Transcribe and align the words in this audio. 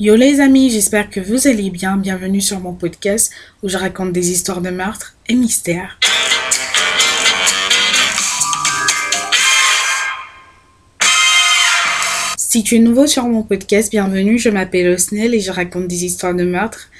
Yo 0.00 0.14
les 0.14 0.38
amis, 0.38 0.70
j'espère 0.70 1.10
que 1.10 1.18
vous 1.18 1.48
allez 1.48 1.70
bien. 1.70 1.96
Bienvenue 1.96 2.40
sur 2.40 2.60
mon 2.60 2.72
podcast 2.72 3.32
où 3.64 3.68
je 3.68 3.76
raconte 3.76 4.12
des 4.12 4.30
histoires 4.30 4.60
de 4.60 4.70
meurtres 4.70 5.16
et 5.28 5.34
mystères. 5.34 5.98
Si 12.36 12.62
tu 12.62 12.76
es 12.76 12.78
nouveau 12.78 13.08
sur 13.08 13.24
mon 13.24 13.42
podcast, 13.42 13.90
bienvenue, 13.90 14.38
je 14.38 14.50
m'appelle 14.50 14.94
Osnel 14.94 15.34
et 15.34 15.40
je 15.40 15.50
raconte 15.50 15.88
des 15.88 16.04
histoires 16.04 16.36
de 16.36 16.44
meurtres 16.44 16.90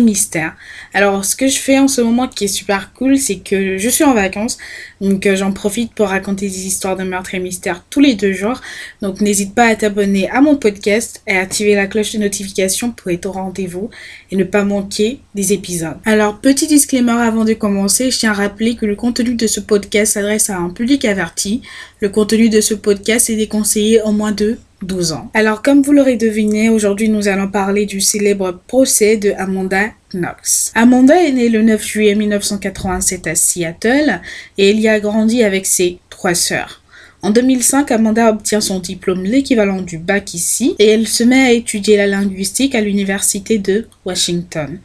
mystère. 0.00 0.56
Alors, 0.92 1.24
ce 1.24 1.36
que 1.36 1.48
je 1.48 1.58
fais 1.58 1.78
en 1.78 1.88
ce 1.88 2.00
moment 2.00 2.28
qui 2.28 2.44
est 2.44 2.48
super 2.48 2.92
cool, 2.92 3.18
c'est 3.18 3.38
que 3.38 3.78
je 3.78 3.88
suis 3.88 4.04
en 4.04 4.14
vacances, 4.14 4.58
donc 5.00 5.26
euh, 5.26 5.36
j'en 5.36 5.52
profite 5.52 5.92
pour 5.94 6.08
raconter 6.08 6.46
des 6.46 6.66
histoires 6.66 6.96
de 6.96 7.04
meurtres 7.04 7.34
et 7.34 7.38
mystères 7.38 7.84
tous 7.90 8.00
les 8.00 8.14
deux 8.14 8.32
jours. 8.32 8.60
Donc, 9.02 9.20
n'hésite 9.20 9.54
pas 9.54 9.66
à 9.66 9.76
t'abonner 9.76 10.28
à 10.30 10.40
mon 10.40 10.56
podcast 10.56 11.22
et 11.26 11.36
à 11.36 11.40
activer 11.40 11.74
la 11.74 11.86
cloche 11.86 12.12
de 12.12 12.18
notification 12.18 12.90
pour 12.90 13.10
être 13.10 13.26
au 13.26 13.32
rendez-vous 13.32 13.90
et 14.30 14.36
ne 14.36 14.44
pas 14.44 14.64
manquer 14.64 15.20
des 15.34 15.52
épisodes. 15.52 15.96
Alors, 16.04 16.40
petit 16.40 16.66
disclaimer 16.66 17.12
avant 17.12 17.44
de 17.44 17.54
commencer, 17.54 18.10
je 18.10 18.18
tiens 18.18 18.32
à 18.32 18.34
rappeler 18.34 18.76
que 18.76 18.86
le 18.86 18.96
contenu 18.96 19.34
de 19.34 19.46
ce 19.46 19.60
podcast 19.60 20.14
s'adresse 20.14 20.50
à 20.50 20.58
un 20.58 20.70
public 20.70 21.04
averti. 21.04 21.62
Le 22.00 22.08
contenu 22.08 22.48
de 22.48 22.60
ce 22.60 22.74
podcast 22.74 23.30
est 23.30 23.36
déconseillé 23.36 24.02
au 24.02 24.12
moins 24.12 24.32
de 24.32 24.58
12 24.84 25.12
ans. 25.12 25.30
Alors, 25.34 25.62
comme 25.62 25.82
vous 25.82 25.92
l'aurez 25.92 26.16
deviné, 26.16 26.68
aujourd'hui 26.68 27.08
nous 27.08 27.28
allons 27.28 27.48
parler 27.48 27.86
du 27.86 28.00
célèbre 28.00 28.60
procès 28.66 29.16
de 29.16 29.32
Amanda 29.36 29.90
Knox. 30.12 30.72
Amanda 30.74 31.20
est 31.22 31.32
née 31.32 31.48
le 31.48 31.62
9 31.62 31.84
juillet 31.84 32.14
1987 32.14 33.26
à 33.26 33.34
Seattle 33.34 34.20
et 34.58 34.70
elle 34.70 34.80
y 34.80 34.88
a 34.88 35.00
grandi 35.00 35.42
avec 35.42 35.66
ses 35.66 35.98
trois 36.10 36.34
sœurs. 36.34 36.82
En 37.24 37.30
2005, 37.30 37.90
Amanda 37.90 38.28
obtient 38.28 38.60
son 38.60 38.80
diplôme, 38.80 39.24
l'équivalent 39.24 39.80
du 39.80 39.96
bac 39.96 40.34
ici, 40.34 40.76
et 40.78 40.88
elle 40.88 41.08
se 41.08 41.24
met 41.24 41.40
à 41.40 41.52
étudier 41.52 41.96
la 41.96 42.06
linguistique 42.06 42.74
à 42.74 42.82
l'université 42.82 43.56
de 43.56 43.86
Washington. 44.04 44.78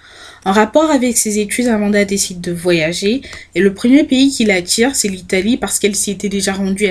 En 0.46 0.54
rapport 0.54 0.90
avec 0.90 1.18
ses 1.18 1.40
études, 1.40 1.68
Amanda 1.68 2.06
décide 2.06 2.40
de 2.40 2.54
voyager, 2.54 3.24
et 3.56 3.60
le 3.60 3.74
premier 3.74 4.06
pays 4.06 4.32
qui 4.32 4.46
l'attire, 4.46 4.96
c'est 4.96 5.10
l'Italie 5.10 5.58
parce 5.58 5.80
qu'elle 5.80 5.96
s'y 5.96 6.12
était 6.12 6.30
déjà 6.30 6.54
rendue 6.54 6.88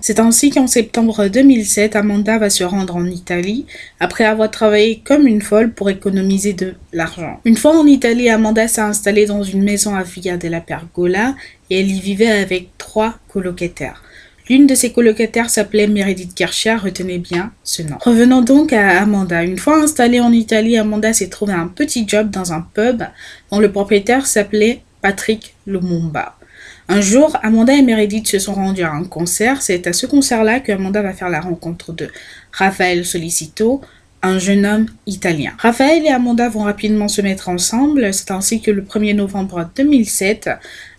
C'est 0.00 0.20
ainsi 0.20 0.50
qu'en 0.50 0.66
septembre 0.66 1.28
2007, 1.28 1.96
Amanda 1.96 2.38
va 2.38 2.50
se 2.50 2.64
rendre 2.64 2.96
en 2.96 3.06
Italie 3.06 3.66
après 4.00 4.24
avoir 4.24 4.50
travaillé 4.50 5.00
comme 5.04 5.26
une 5.26 5.42
folle 5.42 5.72
pour 5.72 5.90
économiser 5.90 6.52
de 6.52 6.74
l'argent. 6.92 7.40
Une 7.44 7.56
fois 7.56 7.78
en 7.78 7.86
Italie, 7.86 8.28
Amanda 8.28 8.68
s'est 8.68 8.80
installée 8.80 9.26
dans 9.26 9.42
une 9.42 9.62
maison 9.62 9.94
à 9.94 10.02
Via 10.02 10.36
della 10.36 10.60
Pergola 10.60 11.34
et 11.70 11.80
elle 11.80 11.90
y 11.90 12.00
vivait 12.00 12.30
avec 12.30 12.76
trois 12.78 13.14
colocataires. 13.28 14.02
L'une 14.50 14.66
de 14.66 14.74
ses 14.74 14.92
colocataires 14.92 15.48
s'appelait 15.48 15.86
Meredith 15.86 16.34
Kircher, 16.34 16.74
retenez 16.74 17.18
bien 17.18 17.52
ce 17.62 17.82
nom. 17.82 17.96
Revenons 18.00 18.42
donc 18.42 18.74
à 18.74 19.00
Amanda. 19.00 19.42
Une 19.42 19.56
fois 19.56 19.82
installée 19.82 20.20
en 20.20 20.32
Italie, 20.32 20.76
Amanda 20.76 21.14
s'est 21.14 21.30
trouvé 21.30 21.54
un 21.54 21.68
petit 21.68 22.06
job 22.06 22.30
dans 22.30 22.52
un 22.52 22.60
pub 22.60 23.04
dont 23.50 23.60
le 23.60 23.72
propriétaire 23.72 24.26
s'appelait 24.26 24.82
Patrick 25.00 25.54
Lumumba. 25.66 26.36
Un 26.88 27.00
jour, 27.00 27.36
Amanda 27.42 27.72
et 27.72 27.82
Meredith 27.82 28.28
se 28.28 28.38
sont 28.38 28.54
rendus 28.54 28.82
à 28.82 28.92
un 28.92 29.04
concert. 29.04 29.62
C'est 29.62 29.86
à 29.86 29.92
ce 29.92 30.06
concert-là 30.06 30.60
que 30.60 30.70
Amanda 30.70 31.00
va 31.00 31.14
faire 31.14 31.30
la 31.30 31.40
rencontre 31.40 31.92
de 31.92 32.10
Raphaël 32.52 33.06
Solicito, 33.06 33.80
un 34.24 34.38
jeune 34.38 34.64
homme 34.64 34.86
italien. 35.06 35.52
Raphaël 35.58 36.02
et 36.06 36.08
Amanda 36.08 36.48
vont 36.48 36.62
rapidement 36.62 37.08
se 37.08 37.20
mettre 37.20 37.50
ensemble. 37.50 38.12
C'est 38.14 38.30
ainsi 38.30 38.62
que 38.62 38.70
le 38.70 38.80
1er 38.80 39.14
novembre 39.14 39.68
2007, 39.76 40.48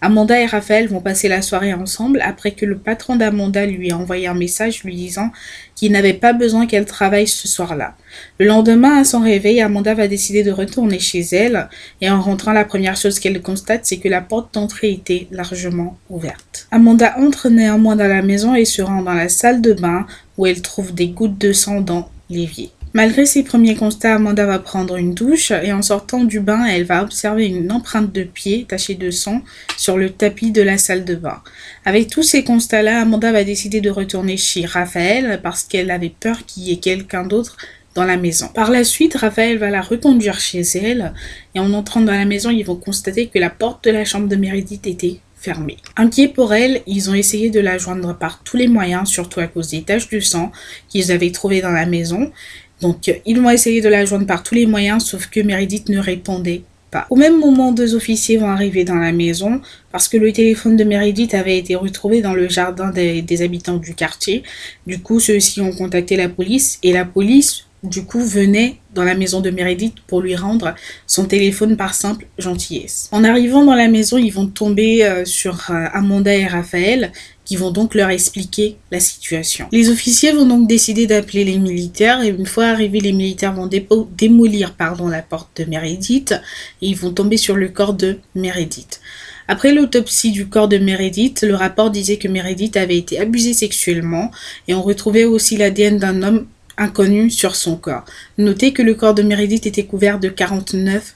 Amanda 0.02 0.40
et 0.40 0.46
Raphaël 0.46 0.88
vont 0.88 1.02
passer 1.02 1.28
la 1.28 1.42
soirée 1.42 1.74
ensemble 1.74 2.22
après 2.22 2.52
que 2.52 2.68
le 2.68 2.78
patron 2.78 3.16
d'Amanda 3.16 3.66
lui 3.66 3.92
a 3.92 3.98
envoyé 3.98 4.28
un 4.28 4.36
message 4.36 4.84
lui 4.84 4.96
disant 4.96 5.32
qu'il 5.76 5.92
n'avait 5.92 6.14
pas 6.14 6.34
besoin 6.34 6.68
qu'elle 6.68 6.86
travaille 6.86 7.28
ce 7.28 7.48
soir-là. 7.48 7.96
Le 8.38 8.46
lendemain, 8.46 9.00
à 9.00 9.04
son 9.04 9.22
réveil, 9.22 9.60
Amanda 9.60 9.96
va 9.96 10.08
décider 10.08 10.44
de 10.44 10.52
retourner 10.52 11.00
chez 11.00 11.22
elle 11.32 11.68
et 12.02 12.10
en 12.12 12.22
rentrant, 12.22 12.54
la 12.54 12.64
première 12.64 12.96
chose 12.96 13.18
qu'elle 13.18 13.42
constate, 13.42 13.86
c'est 13.86 13.98
que 13.98 14.08
la 14.08 14.22
porte 14.22 14.54
d'entrée 14.54 14.92
était 14.92 15.28
largement 15.32 15.98
ouverte. 16.12 16.68
Amanda 16.70 17.16
entre 17.18 17.50
néanmoins 17.50 17.96
dans 17.96 18.08
la 18.08 18.22
maison 18.22 18.54
et 18.54 18.66
se 18.66 18.84
rend 18.84 19.02
dans 19.02 19.14
la 19.14 19.30
salle 19.30 19.62
de 19.62 19.74
bain 19.74 20.06
où 20.38 20.46
elle 20.46 20.62
trouve 20.62 20.94
des 20.94 21.08
gouttes 21.08 21.40
de 21.40 21.54
sang 21.54 21.82
dans 21.82 22.10
l'évier. 22.30 22.70
Malgré 22.96 23.26
ses 23.26 23.44
premiers 23.44 23.76
constats, 23.76 24.16
Amanda 24.16 24.46
va 24.46 24.58
prendre 24.58 24.96
une 24.96 25.14
douche 25.14 25.52
et 25.52 25.74
en 25.74 25.82
sortant 25.82 26.24
du 26.24 26.40
bain, 26.40 26.64
elle 26.64 26.86
va 26.86 27.04
observer 27.04 27.46
une 27.46 27.70
empreinte 27.70 28.14
de 28.14 28.24
pied 28.24 28.64
tachée 28.70 28.96
de 28.96 29.12
sang 29.12 29.42
sur 29.76 29.98
le 29.98 30.12
tapis 30.12 30.52
de 30.52 30.62
la 30.62 30.78
salle 30.78 31.04
de 31.04 31.16
bain. 31.16 31.42
Avec 31.84 32.10
tous 32.10 32.24
ces 32.24 32.46
constats-là, 32.46 33.02
Amanda 33.02 33.34
va 33.34 33.44
décider 33.44 33.82
de 33.82 33.90
retourner 33.90 34.38
chez 34.38 34.66
Raphaël 34.66 35.42
parce 35.44 35.64
qu'elle 35.64 35.92
avait 35.92 36.14
peur 36.18 36.46
qu'il 36.46 36.64
y 36.64 36.72
ait 36.72 36.78
quelqu'un 36.78 37.26
d'autre 37.26 37.58
dans 37.96 38.06
la 38.06 38.16
maison. 38.16 38.48
Par 38.48 38.72
la 38.72 38.86
suite, 38.86 39.16
Raphaël 39.16 39.58
va 39.58 39.70
la 39.70 39.82
reconduire 39.82 40.40
chez 40.40 40.62
elle 40.62 41.12
et 41.54 41.60
en 41.60 41.74
entrant 41.74 42.00
dans 42.00 42.14
la 42.14 42.24
maison, 42.24 42.50
ils 42.50 42.64
vont 42.64 42.78
constater 42.78 43.28
que 43.28 43.40
la 43.40 43.50
porte 43.50 43.84
de 43.84 43.92
la 43.92 44.06
chambre 44.06 44.30
de 44.30 44.38
Meredith 44.38 44.88
était 44.88 45.20
fermée. 45.46 45.78
Inquiets 45.96 46.30
pour 46.30 46.54
elle, 46.54 46.82
ils 46.88 47.10
ont 47.10 47.14
essayé 47.14 47.52
de 47.52 47.60
la 47.60 47.78
joindre 47.78 48.18
par 48.18 48.42
tous 48.44 48.58
les 48.58 48.68
moyens, 48.68 49.10
surtout 49.10 49.42
à 49.42 49.48
cause 49.48 49.70
des 49.70 49.84
taches 49.84 50.10
de 50.10 50.20
sang 50.20 50.52
qu'ils 50.90 51.12
avaient 51.12 51.32
trouvées 51.32 51.62
dans 51.62 51.72
la 51.72 51.86
maison. 51.86 52.32
Donc, 52.82 53.12
ils 53.26 53.40
vont 53.40 53.50
essayer 53.50 53.82
de 53.82 53.90
la 53.90 54.06
joindre 54.06 54.26
par 54.26 54.44
tous 54.44 54.56
les 54.56 54.66
moyens, 54.66 55.06
sauf 55.06 55.28
que 55.28 55.40
Meredith 55.40 55.90
ne 55.90 56.00
répondait 56.00 56.64
pas. 56.92 57.08
Au 57.10 57.16
même 57.16 57.40
moment, 57.40 57.72
deux 57.72 57.96
officiers 57.96 58.38
vont 58.38 58.50
arriver 58.50 58.84
dans 58.84 58.96
la 58.96 59.12
maison 59.12 59.62
parce 59.92 60.08
que 60.08 60.18
le 60.18 60.32
téléphone 60.32 60.76
de 60.76 60.84
Meredith 60.84 61.34
avait 61.34 61.58
été 61.58 61.76
retrouvé 61.76 62.22
dans 62.22 62.34
le 62.34 62.50
jardin 62.50 62.90
des, 62.90 63.22
des 63.22 63.42
habitants 63.42 63.78
du 63.78 63.96
quartier. 63.96 64.44
Du 64.86 65.00
coup, 65.00 65.20
ceux-ci 65.20 65.62
ont 65.62 65.72
contacté 65.72 66.16
la 66.16 66.30
police 66.30 66.80
et 66.84 66.94
la 66.94 67.06
police 67.06 67.66
du 67.86 68.04
coup, 68.04 68.22
venait 68.22 68.78
dans 68.94 69.04
la 69.04 69.16
maison 69.16 69.42
de 69.42 69.50
Meredith 69.50 69.96
pour 70.08 70.22
lui 70.22 70.36
rendre 70.36 70.76
son 71.08 71.26
téléphone 71.26 71.78
par 71.78 71.94
simple 71.94 72.26
gentillesse. 72.38 73.10
En 73.12 73.24
arrivant 73.24 73.64
dans 73.64 73.76
la 73.76 73.88
maison, 73.88 74.18
ils 74.18 74.32
vont 74.32 74.48
tomber 74.48 75.06
euh, 75.06 75.26
sur 75.26 75.70
euh, 75.70 75.86
Amanda 75.94 76.34
et 76.34 76.48
Raphaël, 76.48 77.12
qui 77.46 77.56
vont 77.56 77.72
donc 77.72 77.96
leur 77.96 78.10
expliquer 78.10 78.76
la 78.92 79.00
situation. 79.00 79.68
Les 79.72 79.90
officiers 79.90 80.32
vont 80.32 80.46
donc 80.46 80.68
décider 80.68 81.08
d'appeler 81.08 81.46
les 81.46 81.58
militaires, 81.58 82.22
et 82.22 82.30
une 82.30 82.46
fois 82.46 82.66
arrivés, 82.66 83.00
les 83.00 83.14
militaires 83.14 83.54
vont 83.54 83.70
démolir 84.18 84.74
pardon, 84.74 85.08
la 85.08 85.22
porte 85.22 85.62
de 85.62 85.70
Meredith, 85.70 86.34
et 86.82 86.88
ils 86.88 86.98
vont 86.98 87.12
tomber 87.12 87.38
sur 87.38 87.56
le 87.56 87.70
corps 87.70 87.94
de 87.94 88.18
Meredith. 88.34 89.00
Après 89.48 89.74
l'autopsie 89.74 90.32
du 90.32 90.48
corps 90.48 90.68
de 90.68 90.80
Meredith, 90.80 91.44
le 91.44 91.54
rapport 91.54 91.92
disait 91.92 92.18
que 92.18 92.28
Meredith 92.28 92.78
avait 92.78 92.98
été 92.98 93.20
abusée 93.20 93.54
sexuellement 93.54 94.32
et 94.68 94.74
on 94.74 94.82
retrouvait 94.82 95.24
aussi 95.24 95.56
l'ADN 95.56 96.00
d'un 96.00 96.24
homme 96.24 96.48
inconnu 96.78 97.30
sur 97.30 97.56
son 97.56 97.76
corps. 97.76 98.06
Notez 98.40 98.74
que 98.74 98.82
le 98.82 98.96
corps 98.96 99.14
de 99.14 99.22
Meredith 99.22 99.68
était 99.68 99.86
couvert 99.86 100.20
de 100.20 100.30
49 100.30 101.15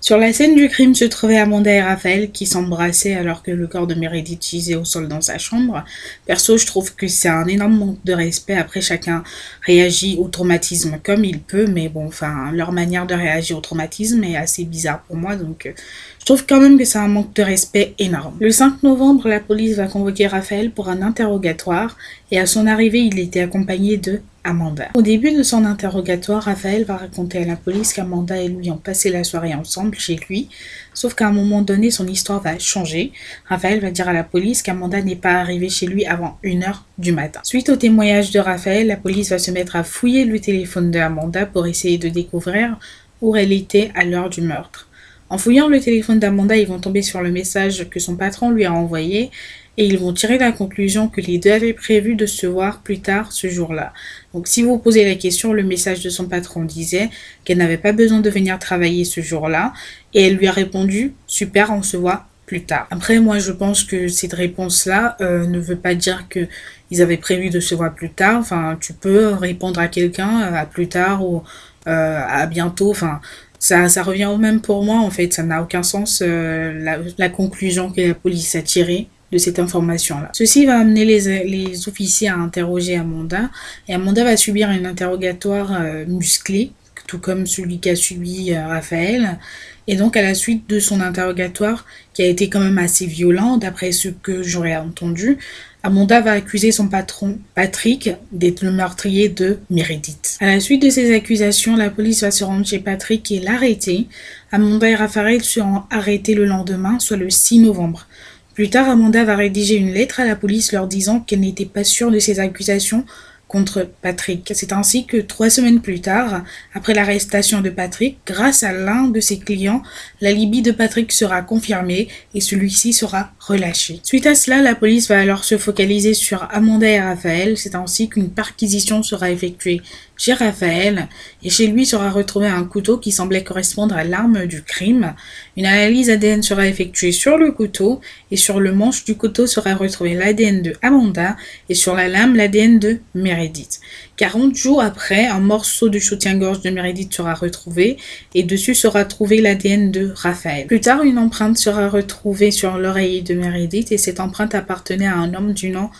Sur 0.00 0.18
la 0.18 0.32
scène 0.32 0.54
du 0.54 0.68
crime 0.68 0.94
se 0.94 1.04
trouvaient 1.04 1.38
Amanda 1.38 1.72
et 1.72 1.82
Raphaël 1.82 2.30
qui 2.30 2.46
s'embrassaient 2.46 3.14
alors 3.14 3.42
que 3.42 3.50
le 3.50 3.66
corps 3.66 3.88
de 3.88 3.94
Meredith 3.94 4.40
gisait 4.40 4.76
au 4.76 4.84
sol 4.84 5.08
dans 5.08 5.20
sa 5.20 5.36
chambre. 5.38 5.84
Perso, 6.26 6.56
je 6.56 6.64
trouve 6.64 6.94
que 6.94 7.08
c'est 7.08 7.28
un 7.28 7.46
énorme 7.48 7.76
manque 7.76 8.04
de 8.04 8.12
respect. 8.12 8.54
Après, 8.54 8.80
chacun 8.80 9.24
réagit 9.66 10.16
au 10.16 10.28
traumatisme 10.28 10.98
comme 11.02 11.24
il 11.24 11.40
peut, 11.40 11.66
mais 11.66 11.88
bon, 11.88 12.06
enfin, 12.06 12.52
leur 12.52 12.70
manière 12.70 13.04
de 13.04 13.14
réagir 13.14 13.58
au 13.58 13.60
traumatisme 13.60 14.22
est 14.22 14.36
assez 14.36 14.64
bizarre 14.64 15.02
pour 15.02 15.16
moi, 15.16 15.34
donc 15.34 15.66
euh, 15.66 15.72
je 16.20 16.24
trouve 16.24 16.46
quand 16.46 16.60
même 16.60 16.78
que 16.78 16.84
c'est 16.84 16.98
un 16.98 17.08
manque 17.08 17.34
de 17.34 17.42
respect 17.42 17.94
énorme. 17.98 18.36
Le 18.38 18.52
5 18.52 18.84
novembre, 18.84 19.26
la 19.28 19.40
police 19.40 19.74
va 19.74 19.88
convoquer 19.88 20.28
Raphaël 20.28 20.70
pour 20.70 20.88
un 20.88 21.02
interrogatoire 21.02 21.96
et 22.30 22.38
à 22.38 22.46
son 22.46 22.68
arrivée, 22.68 23.00
il 23.00 23.18
était 23.18 23.40
accompagné 23.40 23.96
de 23.96 24.20
Amanda. 24.44 24.88
Au 24.94 25.02
début 25.02 25.32
de 25.32 25.42
son 25.42 25.64
interrogatoire, 25.64 26.42
Raphaël 26.42 26.84
va 26.84 26.96
raconter 26.96 27.38
à 27.38 27.44
la 27.44 27.56
police 27.56 27.92
qu'Amanda 27.92 28.36
et 28.40 28.48
lui 28.48 28.70
ont 28.70 28.76
passé 28.76 29.10
la 29.10 29.24
soirée 29.24 29.54
ensemble 29.54 29.96
chez 29.98 30.16
lui, 30.28 30.48
sauf 30.94 31.14
qu'à 31.14 31.28
un 31.28 31.32
moment 31.32 31.62
donné, 31.62 31.90
son 31.90 32.06
histoire 32.06 32.40
va 32.40 32.58
changer. 32.58 33.12
Raphaël 33.48 33.80
va 33.80 33.90
dire 33.90 34.08
à 34.08 34.12
la 34.12 34.24
police 34.24 34.62
qu'Amanda 34.62 35.00
n'est 35.00 35.16
pas 35.16 35.34
arrivée 35.34 35.68
chez 35.68 35.86
lui 35.86 36.04
avant 36.06 36.38
1h 36.44 36.80
du 36.98 37.12
matin. 37.12 37.40
Suite 37.44 37.68
au 37.68 37.76
témoignage 37.76 38.30
de 38.30 38.40
Raphaël, 38.40 38.86
la 38.86 38.96
police 38.96 39.30
va 39.30 39.38
se 39.38 39.50
mettre 39.50 39.76
à 39.76 39.84
fouiller 39.84 40.24
le 40.24 40.40
téléphone 40.40 40.90
de 40.90 40.98
Amanda 40.98 41.46
pour 41.46 41.66
essayer 41.66 41.98
de 41.98 42.08
découvrir 42.08 42.78
où 43.20 43.36
elle 43.36 43.52
était 43.52 43.92
à 43.94 44.04
l'heure 44.04 44.28
du 44.28 44.40
meurtre. 44.40 44.88
En 45.32 45.38
fouillant 45.38 45.68
le 45.68 45.80
téléphone 45.80 46.18
d'Amanda, 46.18 46.58
ils 46.58 46.66
vont 46.66 46.78
tomber 46.78 47.00
sur 47.00 47.22
le 47.22 47.30
message 47.30 47.88
que 47.88 47.98
son 47.98 48.16
patron 48.16 48.50
lui 48.50 48.66
a 48.66 48.72
envoyé 48.74 49.30
et 49.78 49.86
ils 49.86 49.96
vont 49.96 50.12
tirer 50.12 50.36
la 50.36 50.52
conclusion 50.52 51.08
que 51.08 51.22
les 51.22 51.38
deux 51.38 51.52
avaient 51.52 51.72
prévu 51.72 52.16
de 52.16 52.26
se 52.26 52.46
voir 52.46 52.82
plus 52.82 53.00
tard 53.00 53.32
ce 53.32 53.48
jour-là. 53.48 53.94
Donc 54.34 54.46
si 54.46 54.62
vous 54.62 54.76
posez 54.76 55.06
la 55.06 55.14
question, 55.14 55.54
le 55.54 55.62
message 55.62 56.02
de 56.02 56.10
son 56.10 56.26
patron 56.26 56.64
disait 56.64 57.08
qu'elle 57.44 57.56
n'avait 57.56 57.78
pas 57.78 57.92
besoin 57.92 58.20
de 58.20 58.28
venir 58.28 58.58
travailler 58.58 59.06
ce 59.06 59.22
jour-là 59.22 59.72
et 60.12 60.26
elle 60.26 60.34
lui 60.34 60.48
a 60.48 60.52
répondu 60.52 61.14
super, 61.26 61.72
on 61.72 61.82
se 61.82 61.96
voit 61.96 62.26
plus 62.44 62.64
tard. 62.64 62.86
Après 62.90 63.18
moi 63.18 63.38
je 63.38 63.52
pense 63.52 63.84
que 63.84 64.08
cette 64.08 64.34
réponse-là 64.34 65.16
euh, 65.22 65.46
ne 65.46 65.58
veut 65.58 65.76
pas 65.76 65.94
dire 65.94 66.26
que 66.28 66.46
ils 66.90 67.00
avaient 67.00 67.16
prévu 67.16 67.48
de 67.48 67.58
se 67.58 67.74
voir 67.74 67.94
plus 67.94 68.10
tard. 68.10 68.38
Enfin 68.38 68.76
tu 68.78 68.92
peux 68.92 69.28
répondre 69.28 69.80
à 69.80 69.88
quelqu'un 69.88 70.42
euh, 70.42 70.54
à 70.56 70.66
plus 70.66 70.88
tard 70.88 71.24
ou 71.24 71.42
euh, 71.86 72.20
à 72.28 72.44
bientôt. 72.44 72.90
Enfin 72.90 73.22
ça, 73.62 73.88
ça 73.88 74.02
revient 74.02 74.26
au 74.26 74.38
même 74.38 74.60
pour 74.60 74.82
moi 74.82 74.96
en 74.96 75.10
fait. 75.10 75.32
Ça 75.32 75.42
n'a 75.42 75.62
aucun 75.62 75.82
sens 75.82 76.20
la, 76.20 76.98
la 77.16 77.28
conclusion 77.28 77.92
que 77.92 78.00
la 78.00 78.14
police 78.14 78.54
a 78.56 78.62
tirée 78.62 79.08
de 79.32 79.38
cette 79.38 79.58
information-là. 79.58 80.28
Ceci 80.34 80.66
va 80.66 80.78
amener 80.78 81.04
les, 81.04 81.44
les, 81.44 81.88
officiers 81.88 82.28
à 82.28 82.36
interroger 82.36 82.96
Amanda 82.96 83.48
et 83.88 83.94
Amanda 83.94 84.24
va 84.24 84.36
subir 84.36 84.68
un 84.68 84.84
interrogatoire 84.84 85.72
euh, 85.72 86.04
musclé 86.06 86.70
tout 87.12 87.18
comme 87.18 87.46
celui 87.46 87.78
qu'a 87.78 87.94
subi 87.94 88.54
euh, 88.54 88.66
Raphaël. 88.66 89.38
Et 89.86 89.96
donc, 89.96 90.16
à 90.16 90.22
la 90.22 90.32
suite 90.32 90.66
de 90.70 90.80
son 90.80 91.02
interrogatoire, 91.02 91.84
qui 92.14 92.22
a 92.22 92.26
été 92.26 92.48
quand 92.48 92.60
même 92.60 92.78
assez 92.78 93.04
violent, 93.04 93.58
d'après 93.58 93.92
ce 93.92 94.08
que 94.08 94.42
j'aurais 94.42 94.76
entendu, 94.76 95.36
Amanda 95.82 96.22
va 96.22 96.32
accuser 96.32 96.72
son 96.72 96.88
patron, 96.88 97.38
Patrick, 97.54 98.12
d'être 98.30 98.62
le 98.62 98.72
meurtrier 98.72 99.28
de 99.28 99.58
Meredith. 99.68 100.38
À 100.40 100.46
la 100.46 100.60
suite 100.60 100.80
de 100.80 100.88
ces 100.88 101.14
accusations, 101.14 101.76
la 101.76 101.90
police 101.90 102.22
va 102.22 102.30
se 102.30 102.44
rendre 102.44 102.64
chez 102.64 102.78
Patrick 102.78 103.30
et 103.30 103.40
l'arrêter. 103.40 104.06
Amanda 104.50 104.88
et 104.88 104.94
Raphaël 104.94 105.42
seront 105.42 105.82
arrêtés 105.90 106.34
le 106.34 106.46
lendemain, 106.46 106.98
soit 106.98 107.18
le 107.18 107.28
6 107.28 107.58
novembre. 107.58 108.06
Plus 108.54 108.70
tard, 108.70 108.88
Amanda 108.88 109.22
va 109.24 109.36
rédiger 109.36 109.76
une 109.76 109.92
lettre 109.92 110.20
à 110.20 110.24
la 110.24 110.36
police 110.36 110.72
leur 110.72 110.86
disant 110.86 111.20
qu'elle 111.20 111.40
n'était 111.40 111.66
pas 111.66 111.84
sûre 111.84 112.10
de 112.10 112.18
ces 112.18 112.40
accusations 112.40 113.04
contre 113.52 113.86
Patrick. 114.00 114.50
C'est 114.54 114.72
ainsi 114.72 115.04
que 115.04 115.18
trois 115.18 115.50
semaines 115.50 115.82
plus 115.82 116.00
tard, 116.00 116.42
après 116.72 116.94
l'arrestation 116.94 117.60
de 117.60 117.68
Patrick, 117.68 118.16
grâce 118.26 118.62
à 118.62 118.72
l'un 118.72 119.08
de 119.08 119.20
ses 119.20 119.38
clients, 119.38 119.82
la 120.22 120.32
Libye 120.32 120.62
de 120.62 120.72
Patrick 120.72 121.12
sera 121.12 121.42
confirmée 121.42 122.08
et 122.34 122.40
celui-ci 122.40 122.94
sera 122.94 123.32
relâché. 123.38 124.00
Suite 124.02 124.26
à 124.26 124.34
cela, 124.34 124.62
la 124.62 124.74
police 124.74 125.08
va 125.08 125.20
alors 125.20 125.44
se 125.44 125.58
focaliser 125.58 126.14
sur 126.14 126.48
Amanda 126.50 126.88
et 126.88 127.00
Raphaël. 127.00 127.58
C'est 127.58 127.74
ainsi 127.74 128.08
qu'une 128.08 128.30
perquisition 128.30 129.02
sera 129.02 129.30
effectuée 129.30 129.82
chez 130.22 130.34
Raphaël 130.34 131.08
et 131.42 131.50
chez 131.50 131.66
lui 131.66 131.84
sera 131.84 132.08
retrouvé 132.08 132.46
un 132.46 132.62
couteau 132.62 132.96
qui 132.96 133.10
semblait 133.10 133.42
correspondre 133.42 133.96
à 133.96 134.04
l'arme 134.04 134.46
du 134.46 134.62
crime. 134.62 135.14
Une 135.56 135.66
analyse 135.66 136.10
ADN 136.10 136.44
sera 136.44 136.68
effectuée 136.68 137.10
sur 137.10 137.36
le 137.38 137.50
couteau 137.50 138.00
et 138.30 138.36
sur 138.36 138.60
le 138.60 138.72
manche 138.72 139.04
du 139.04 139.16
couteau 139.16 139.48
sera 139.48 139.74
retrouvé 139.74 140.14
l'ADN 140.14 140.62
de 140.62 140.74
Amanda 140.80 141.36
et 141.68 141.74
sur 141.74 141.96
la 141.96 142.06
lame 142.06 142.36
l'ADN 142.36 142.78
de 142.78 143.00
Meredith. 143.16 143.80
40 144.16 144.54
jours 144.54 144.80
après, 144.80 145.26
un 145.26 145.40
morceau 145.40 145.88
du 145.88 146.00
soutien-gorge 146.00 146.60
de 146.60 146.70
Meredith 146.70 147.12
sera 147.12 147.34
retrouvé 147.34 147.96
et 148.32 148.44
dessus 148.44 148.76
sera 148.76 149.04
trouvé 149.04 149.40
l'ADN 149.40 149.90
de 149.90 150.12
Raphaël. 150.14 150.68
Plus 150.68 150.80
tard, 150.80 151.02
une 151.02 151.18
empreinte 151.18 151.58
sera 151.58 151.88
retrouvée 151.88 152.52
sur 152.52 152.78
l'oreiller 152.78 153.22
de 153.22 153.34
Meredith 153.34 153.90
et 153.90 153.98
cette 153.98 154.20
empreinte 154.20 154.54
appartenait 154.54 155.08
à 155.08 155.16
un 155.16 155.34
homme 155.34 155.52
du 155.52 155.70
nom 155.70 155.90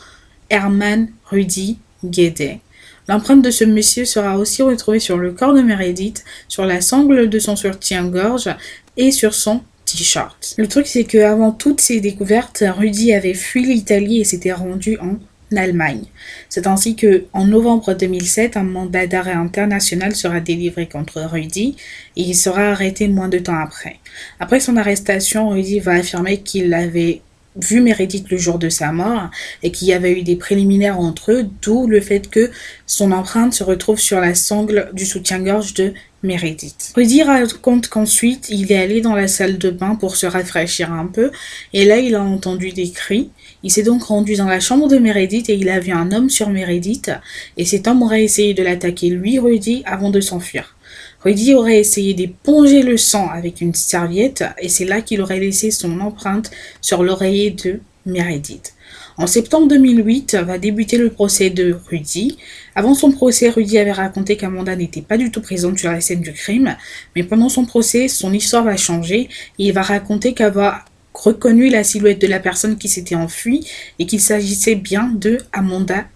Herman 0.48 1.08
Rudy 1.24 1.78
Guédet. 2.04 2.60
L'empreinte 3.08 3.42
de 3.42 3.50
ce 3.50 3.64
monsieur 3.64 4.04
sera 4.04 4.38
aussi 4.38 4.62
retrouvée 4.62 5.00
sur 5.00 5.18
le 5.18 5.32
corps 5.32 5.54
de 5.54 5.62
Meredith, 5.62 6.24
sur 6.48 6.64
la 6.64 6.80
sangle 6.80 7.28
de 7.28 7.38
son 7.38 7.56
soutien-gorge 7.56 8.48
et 8.96 9.10
sur 9.10 9.34
son 9.34 9.60
t-shirt. 9.84 10.54
Le 10.56 10.68
truc, 10.68 10.86
c'est 10.86 11.04
que 11.04 11.18
avant 11.18 11.50
toutes 11.50 11.80
ces 11.80 12.00
découvertes, 12.00 12.62
Rudy 12.66 13.12
avait 13.12 13.34
fui 13.34 13.64
l'Italie 13.64 14.20
et 14.20 14.24
s'était 14.24 14.52
rendu 14.52 14.98
en 14.98 15.18
Allemagne. 15.58 16.04
C'est 16.48 16.66
ainsi 16.66 16.96
que, 16.96 17.24
en 17.32 17.46
novembre 17.46 17.94
2007, 17.94 18.56
un 18.56 18.62
mandat 18.62 19.06
d'arrêt 19.06 19.32
international 19.32 20.14
sera 20.14 20.40
délivré 20.40 20.88
contre 20.88 21.20
Rudy 21.20 21.76
et 22.16 22.22
il 22.22 22.34
sera 22.34 22.70
arrêté 22.70 23.08
moins 23.08 23.28
de 23.28 23.38
temps 23.38 23.58
après. 23.58 23.98
Après 24.40 24.60
son 24.60 24.76
arrestation, 24.76 25.50
Rudy 25.50 25.80
va 25.80 25.92
affirmer 25.92 26.38
qu'il 26.40 26.72
avait 26.74 27.22
vu 27.56 27.80
Meredith 27.80 28.30
le 28.30 28.36
jour 28.36 28.58
de 28.58 28.68
sa 28.68 28.92
mort 28.92 29.30
et 29.62 29.70
qu'il 29.70 29.88
y 29.88 29.92
avait 29.92 30.12
eu 30.12 30.22
des 30.22 30.36
préliminaires 30.36 30.98
entre 30.98 31.32
eux, 31.32 31.46
d'où 31.62 31.86
le 31.86 32.00
fait 32.00 32.30
que 32.30 32.50
son 32.86 33.12
empreinte 33.12 33.52
se 33.52 33.64
retrouve 33.64 34.00
sur 34.00 34.20
la 34.20 34.34
sangle 34.34 34.90
du 34.92 35.04
soutien-gorge 35.04 35.74
de 35.74 35.92
Meredith. 36.22 36.92
Rudy 36.94 37.22
raconte 37.22 37.88
qu'ensuite 37.88 38.48
il 38.48 38.70
est 38.70 38.78
allé 38.78 39.00
dans 39.00 39.14
la 39.14 39.26
salle 39.26 39.58
de 39.58 39.70
bain 39.70 39.96
pour 39.96 40.16
se 40.16 40.26
rafraîchir 40.26 40.92
un 40.92 41.06
peu 41.06 41.32
et 41.72 41.84
là 41.84 41.98
il 41.98 42.14
a 42.14 42.22
entendu 42.22 42.70
des 42.70 42.90
cris. 42.90 43.30
Il 43.64 43.72
s'est 43.72 43.82
donc 43.82 44.04
rendu 44.04 44.36
dans 44.36 44.46
la 44.46 44.60
chambre 44.60 44.88
de 44.88 44.98
Meredith 44.98 45.50
et 45.50 45.54
il 45.54 45.68
a 45.68 45.80
vu 45.80 45.92
un 45.92 46.12
homme 46.12 46.30
sur 46.30 46.48
Meredith 46.48 47.10
et 47.56 47.64
cet 47.64 47.88
homme 47.88 48.02
aurait 48.02 48.22
essayé 48.22 48.54
de 48.54 48.62
l'attaquer 48.62 49.10
lui, 49.10 49.38
Rudy, 49.38 49.82
avant 49.84 50.10
de 50.10 50.20
s'enfuir. 50.20 50.76
Rudy 51.24 51.54
aurait 51.54 51.78
essayé 51.78 52.14
d'éponger 52.14 52.82
le 52.82 52.96
sang 52.96 53.28
avec 53.28 53.60
une 53.60 53.74
serviette 53.74 54.44
et 54.60 54.68
c'est 54.68 54.84
là 54.84 55.00
qu'il 55.00 55.20
aurait 55.20 55.40
laissé 55.40 55.70
son 55.70 56.00
empreinte 56.00 56.50
sur 56.80 57.02
l'oreiller 57.02 57.50
de 57.50 57.80
Meredith. 58.06 58.74
En 59.16 59.26
septembre 59.26 59.68
2008 59.68 60.36
va 60.36 60.58
débuter 60.58 60.96
le 60.96 61.10
procès 61.10 61.50
de 61.50 61.76
Rudy. 61.88 62.38
Avant 62.74 62.94
son 62.94 63.12
procès, 63.12 63.50
Rudy 63.50 63.78
avait 63.78 63.92
raconté 63.92 64.36
qu'Amanda 64.36 64.74
n'était 64.74 65.02
pas 65.02 65.18
du 65.18 65.30
tout 65.30 65.42
présente 65.42 65.78
sur 65.78 65.92
la 65.92 66.00
scène 66.00 66.22
du 66.22 66.32
crime, 66.32 66.76
mais 67.14 67.22
pendant 67.22 67.48
son 67.48 67.66
procès, 67.66 68.08
son 68.08 68.32
histoire 68.32 68.64
va 68.64 68.76
changer 68.76 69.28
et 69.58 69.66
il 69.66 69.72
va 69.72 69.82
raconter 69.82 70.32
qu'avoir 70.32 70.86
reconnu 71.14 71.68
la 71.68 71.84
silhouette 71.84 72.20
de 72.20 72.26
la 72.26 72.40
personne 72.40 72.78
qui 72.78 72.88
s'était 72.88 73.14
enfuie 73.14 73.66
et 73.98 74.06
qu'il 74.06 74.20
s'agissait 74.20 74.76
bien 74.76 75.12
de 75.14 75.38
Amanda 75.52 76.06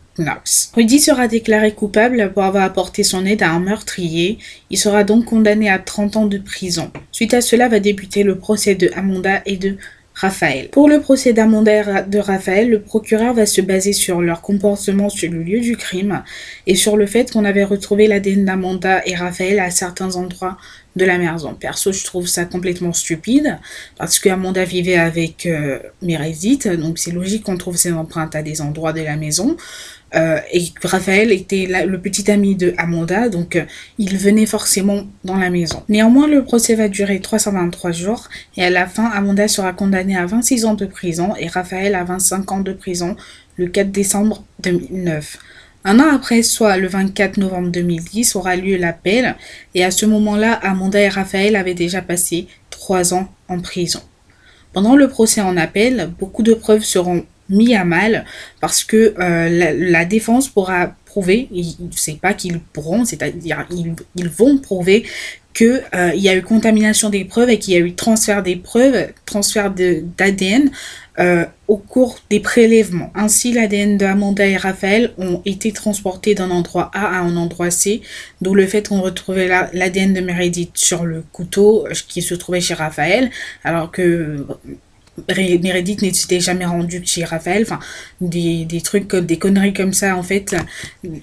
Rudy 0.75 0.99
sera 0.99 1.29
déclaré 1.29 1.73
coupable 1.73 2.33
pour 2.33 2.45
avoir 2.45 2.65
apporté 2.65 3.03
son 3.03 3.27
aide 3.27 3.43
à 3.43 3.51
un 3.51 3.61
meurtrier. 3.61 4.39
Il 4.71 4.79
sera 4.79 5.05
donc 5.05 5.27
condamné 5.27 5.69
à 5.69 5.79
30 5.79 6.17
ans 6.17 6.27
de 6.27 6.39
prison. 6.39 6.91
Suite 7.13 7.35
à 7.35 7.41
cela 7.41 7.69
va 7.69 7.81
débuter 7.81 8.23
le 8.23 8.39
procès 8.39 8.75
de 8.75 8.91
Amanda 8.95 9.43
et 9.47 9.57
de 9.57 9.77
Raphaël. 10.17 10.71
Pour 10.71 10.89
le 10.89 11.01
procès 11.01 11.35
d'Amanda 11.35 11.73
et 11.73 12.09
de 12.09 12.19
Raphaël, 12.19 12.71
le 12.71 12.81
procureur 12.81 13.35
va 13.35 13.45
se 13.45 13.61
baser 13.61 13.93
sur 13.93 14.23
leur 14.23 14.41
comportement 14.41 15.11
sur 15.11 15.31
le 15.31 15.43
lieu 15.43 15.61
du 15.61 15.77
crime 15.77 16.23
et 16.67 16.75
sur 16.75 16.97
le 16.97 17.05
fait 17.05 17.31
qu'on 17.31 17.45
avait 17.45 17.65
retrouvé 17.65 18.07
l'ADN 18.07 18.47
d'Amanda 18.47 19.03
et 19.05 19.15
Raphaël 19.15 19.61
à 19.61 19.71
certains 19.71 20.17
endroits 20.17 20.57
de 20.97 21.05
la 21.05 21.19
maison. 21.19 21.55
Perso, 21.55 21.93
je 21.93 22.03
trouve 22.05 22.27
ça 22.27 22.47
complètement 22.47 22.95
stupide 22.95 23.59
parce 23.99 24.19
que 24.19 24.31
Amanda 24.31 24.65
vivait 24.65 24.97
avec 24.97 25.45
euh, 25.45 25.79
donc 26.01 26.99
c'est 26.99 27.11
logique 27.11 27.45
qu'on 27.45 27.59
trouve 27.59 27.77
ses 27.77 27.93
empreintes 27.93 28.35
à 28.35 28.43
des 28.43 28.63
endroits 28.63 28.95
de 28.95 29.03
la 29.03 29.17
maison. 29.17 29.59
Euh, 30.15 30.39
et 30.53 30.65
Raphaël 30.85 31.33
était 31.33 31.67
le 31.85 32.01
petit 32.01 32.31
ami 32.31 32.55
de 32.55 32.75
Amanda, 32.79 33.29
donc 33.29 33.57
euh, 33.57 33.65
il 33.99 34.17
venait 34.17 34.47
forcément 34.47 35.05
dans 35.25 35.37
la 35.37 35.51
maison. 35.51 35.83
Néanmoins, 35.89 36.29
le 36.29 36.45
procès 36.45 36.77
va 36.77 36.89
durer 36.89 37.21
323 37.21 37.91
jours 37.91 38.29
et 38.57 38.65
à 38.65 38.71
la 38.71 38.87
fin, 38.87 39.07
Amanda 39.07 39.49
sera 39.49 39.73
condamnée 39.73 40.17
à 40.17 40.25
26 40.25 40.65
ans 40.65 40.75
de 40.75 40.87
prison 40.87 41.35
et 41.39 41.49
Raphaël 41.49 41.97
à 41.97 42.05
25 42.05 42.53
ans 42.53 42.61
de 42.61 42.73
prison 42.73 43.17
le 43.57 43.67
4 43.67 43.91
décembre 43.91 44.45
2009. 44.63 45.39
Un 45.85 45.99
an 45.99 46.15
après, 46.15 46.43
soit 46.43 46.77
le 46.77 46.87
24 46.87 47.37
novembre 47.39 47.71
2010, 47.71 48.37
aura 48.37 48.57
lieu 48.57 48.77
l'appel 48.77 49.35
et 49.75 49.85
à 49.85 49.91
ce 49.91 50.07
moment-là, 50.07 50.53
Amanda 50.53 51.01
et 51.01 51.09
Raphaël 51.09 51.57
avaient 51.57 51.75
déjà 51.75 52.01
passé 52.01 52.47
3 52.71 53.13
ans 53.13 53.29
en 53.49 53.61
prison. 53.61 54.01
Pendant 54.73 54.95
le 54.95 55.09
procès 55.09 55.41
en 55.41 55.57
appel, 55.57 56.11
beaucoup 56.19 56.43
de 56.43 56.55
preuves 56.55 56.85
seront 56.85 57.25
mis 57.49 57.75
à 57.75 57.85
mal 57.85 58.25
parce 58.61 58.85
que 58.85 59.15
euh, 59.19 59.73
la, 59.75 60.05
défense 60.05 60.49
pourra 60.49 60.95
prouver, 61.05 61.49
sais 61.93 62.19
pas 62.21 62.35
qu'ils 62.35 62.61
pourront, 62.61 63.05
c'est-à-dire 63.05 63.67
ils, 63.71 63.95
ils, 64.17 64.29
vont 64.29 64.59
prouver 64.59 65.05
qu'il 65.57 65.83
euh, 65.95 66.13
y 66.15 66.29
a 66.29 66.37
eu 66.37 66.43
contamination 66.43 67.09
des 67.09 67.25
preuves 67.25 67.49
et 67.49 67.59
qu'il 67.59 67.75
y 67.75 67.77
a 67.77 67.81
eu 67.81 67.95
transfert 67.95 68.43
des 68.43 68.57
preuves, 68.57 69.09
transfert 69.25 69.71
d'ADN 69.71 70.71
euh, 71.19 71.47
au 71.67 71.79
cours 71.79 72.19
des 72.29 72.41
prélèvements. 72.41 73.11
Ainsi, 73.15 73.55
l'ADN 73.55 73.97
d'Amanda 73.97 74.47
et 74.47 74.59
Raphaël 74.59 75.13
ont 75.17 75.41
été 75.47 75.73
transportés 75.73 76.35
d'un 76.35 76.51
endroit 76.51 76.91
A 76.93 77.07
à 77.07 77.21
un 77.21 77.39
endroit 77.39 77.71
C, 77.71 78.03
d'où 78.43 78.55
le 78.55 78.67
fait 78.67 78.89
qu'on 78.89 79.01
retrouvait 79.01 79.49
l'ADN 79.73 80.13
de 80.13 80.21
Meredith 80.21 80.73
sur 80.75 81.07
le 81.07 81.25
couteau 81.33 81.89
qui 82.07 82.21
se 82.21 82.35
trouvait 82.35 82.61
chez 82.61 82.75
Raphaël, 82.75 83.31
alors 83.65 83.91
que 83.91 84.47
Meredith 85.29 86.03
n'était 86.03 86.41
jamais 86.41 86.67
rendu 86.67 87.03
chez 87.05 87.25
Raphaël, 87.25 87.63
enfin 87.63 87.81
des, 88.21 88.65
des 88.65 88.81
trucs, 88.81 89.15
des 89.15 89.39
conneries 89.39 89.73
comme 89.73 89.93
ça 89.93 90.17
en 90.17 90.23
fait. 90.23 90.55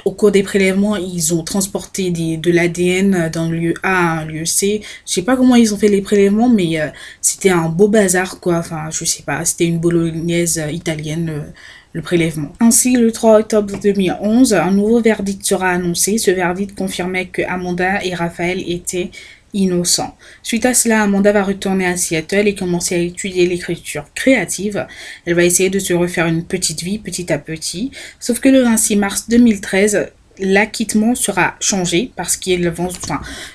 Au 0.05 0.11
cours 0.11 0.31
des 0.31 0.43
prélèvements, 0.43 0.95
ils 0.95 1.33
ont 1.33 1.43
transporté 1.43 2.11
des, 2.11 2.37
de 2.37 2.51
l'ADN 2.51 3.29
d'un 3.29 3.49
lieu 3.49 3.73
A 3.83 4.17
à 4.17 4.21
un 4.21 4.25
lieu 4.25 4.45
C. 4.45 4.81
Je 5.05 5.13
sais 5.13 5.21
pas 5.21 5.35
comment 5.35 5.55
ils 5.55 5.73
ont 5.73 5.77
fait 5.77 5.89
les 5.89 6.01
prélèvements, 6.01 6.49
mais 6.49 6.79
euh, 6.79 6.87
c'était 7.21 7.49
un 7.51 7.69
beau 7.69 7.87
bazar 7.87 8.39
quoi. 8.39 8.57
Enfin, 8.57 8.89
je 8.91 9.05
sais 9.05 9.23
pas, 9.23 9.45
c'était 9.45 9.65
une 9.65 9.79
bolognaise 9.79 10.61
italienne. 10.71 11.25
Le, 11.27 11.41
prélèvement. 12.01 12.53
Ainsi, 12.59 12.95
le 12.95 13.11
3 13.11 13.39
octobre 13.39 13.79
2011, 13.81 14.53
un 14.53 14.71
nouveau 14.71 15.01
verdict 15.01 15.45
sera 15.45 15.69
annoncé. 15.69 16.17
Ce 16.17 16.31
verdict 16.31 16.75
confirmait 16.75 17.27
que 17.27 17.41
Amanda 17.43 18.03
et 18.03 18.15
Raphaël 18.15 18.63
étaient 18.65 19.11
innocent. 19.53 20.17
Suite 20.41 20.65
à 20.65 20.73
cela, 20.73 21.03
Amanda 21.03 21.31
va 21.31 21.43
retourner 21.43 21.85
à 21.85 21.95
Seattle 21.95 22.47
et 22.47 22.55
commencer 22.55 22.95
à 22.95 22.97
étudier 22.97 23.45
l'écriture 23.45 24.05
créative. 24.15 24.87
Elle 25.25 25.35
va 25.35 25.43
essayer 25.43 25.69
de 25.69 25.79
se 25.79 25.93
refaire 25.93 26.25
une 26.25 26.43
petite 26.43 26.81
vie 26.81 26.97
petit 26.97 27.31
à 27.31 27.37
petit. 27.37 27.91
Sauf 28.19 28.39
que 28.39 28.49
le 28.49 28.63
26 28.63 28.95
mars 28.95 29.29
2013, 29.29 30.11
l'acquittement 30.39 31.15
sera 31.15 31.55
changé 31.59 32.11
parce 32.15 32.37
qu'ils 32.37 32.67
vont, 32.69 32.89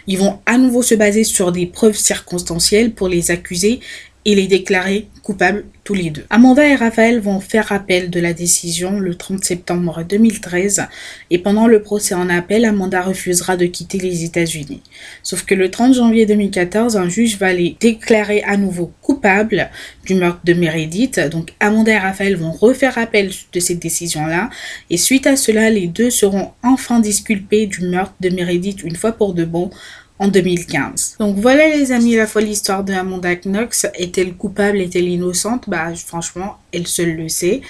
vont 0.06 0.38
à 0.46 0.58
nouveau 0.58 0.82
se 0.82 0.94
baser 0.94 1.24
sur 1.24 1.50
des 1.50 1.66
preuves 1.66 1.96
circonstancielles 1.96 2.92
pour 2.92 3.08
les 3.08 3.30
accuser 3.30 3.80
et 4.24 4.34
les 4.34 4.46
déclarer 4.46 5.08
coupables 5.22 5.64
tous 5.84 5.94
les 5.94 6.10
deux. 6.10 6.24
Amanda 6.30 6.66
et 6.66 6.74
Raphaël 6.74 7.20
vont 7.20 7.40
faire 7.40 7.72
appel 7.72 8.10
de 8.10 8.20
la 8.20 8.32
décision 8.32 8.98
le 8.98 9.14
30 9.14 9.44
septembre 9.44 10.02
2013 10.06 10.86
et 11.30 11.38
pendant 11.38 11.66
le 11.66 11.82
procès 11.82 12.14
en 12.14 12.28
appel, 12.28 12.64
Amanda 12.64 13.02
refusera 13.02 13.56
de 13.56 13.66
quitter 13.66 13.98
les 13.98 14.24
États-Unis. 14.24 14.82
Sauf 15.22 15.44
que 15.44 15.54
le 15.54 15.70
30 15.70 15.94
janvier 15.94 16.26
2014, 16.26 16.96
un 16.96 17.08
juge 17.08 17.38
va 17.38 17.52
les 17.52 17.76
déclarer 17.80 18.42
à 18.42 18.56
nouveau 18.56 18.92
coupables 19.00 19.70
du 20.04 20.14
meurtre 20.14 20.40
de 20.44 20.54
Meredith. 20.54 21.20
Donc 21.30 21.54
Amanda 21.60 21.92
et 21.92 21.98
Raphaël 21.98 22.36
vont 22.36 22.52
refaire 22.52 22.98
appel 22.98 23.30
de 23.52 23.60
cette 23.60 23.78
décision-là 23.78 24.50
et 24.90 24.96
suite 24.96 25.26
à 25.26 25.36
cela, 25.36 25.70
les 25.70 25.86
deux 25.86 26.10
seront 26.10 26.52
enfin 26.62 27.00
disculpés 27.00 27.66
du 27.66 27.86
meurtre 27.86 28.14
de 28.20 28.30
Meredith 28.30 28.82
une 28.82 28.96
fois 28.96 29.12
pour 29.12 29.34
de 29.34 29.44
bon 29.44 29.70
en 30.18 30.28
2015. 30.28 31.16
Donc 31.18 31.36
voilà 31.36 31.68
les 31.68 31.92
amis, 31.92 32.16
la 32.16 32.26
folle 32.26 32.48
histoire 32.48 32.84
de 32.84 32.92
Amanda 32.92 33.36
Knox. 33.36 33.86
Est-elle 33.94 34.34
coupable, 34.34 34.80
est-elle 34.80 35.08
innocente? 35.08 35.64
Bah 35.68 35.94
franchement, 35.94 36.58
elle 36.72 36.86
seule 36.86 37.16
le 37.16 37.28
sait. 37.28 37.62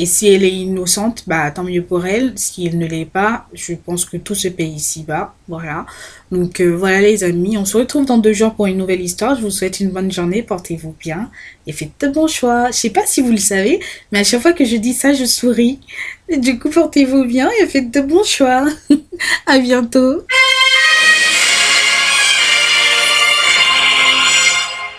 Et 0.00 0.06
si 0.06 0.28
elle 0.28 0.44
est 0.44 0.52
innocente, 0.52 1.24
bah 1.26 1.50
tant 1.50 1.64
mieux 1.64 1.82
pour 1.82 2.06
elle. 2.06 2.32
Si 2.36 2.64
elle 2.64 2.78
ne 2.78 2.86
l'est 2.86 3.04
pas, 3.04 3.48
je 3.52 3.74
pense 3.74 4.04
que 4.04 4.16
tout 4.16 4.36
se 4.36 4.46
paye 4.46 4.70
ici-bas. 4.70 5.34
Voilà. 5.48 5.86
Donc 6.30 6.60
euh, 6.60 6.68
voilà 6.68 7.00
les 7.00 7.24
amis, 7.24 7.58
on 7.58 7.64
se 7.64 7.76
retrouve 7.76 8.06
dans 8.06 8.18
deux 8.18 8.32
jours 8.32 8.54
pour 8.54 8.66
une 8.66 8.76
nouvelle 8.76 9.00
histoire. 9.00 9.34
Je 9.34 9.40
vous 9.40 9.50
souhaite 9.50 9.80
une 9.80 9.90
bonne 9.90 10.12
journée, 10.12 10.44
portez-vous 10.44 10.94
bien 11.00 11.30
et 11.66 11.72
faites 11.72 12.00
de 12.00 12.08
bons 12.08 12.28
choix. 12.28 12.68
Je 12.70 12.76
sais 12.76 12.90
pas 12.90 13.06
si 13.06 13.22
vous 13.22 13.32
le 13.32 13.38
savez, 13.38 13.80
mais 14.12 14.20
à 14.20 14.24
chaque 14.24 14.42
fois 14.42 14.52
que 14.52 14.64
je 14.64 14.76
dis 14.76 14.94
ça, 14.94 15.14
je 15.14 15.24
souris. 15.24 15.80
Du 16.30 16.60
coup, 16.60 16.70
portez-vous 16.70 17.24
bien 17.24 17.50
et 17.60 17.66
faites 17.66 17.90
de 17.90 18.00
bons 18.00 18.24
choix. 18.24 18.66
à 19.46 19.58
bientôt. 19.58 20.22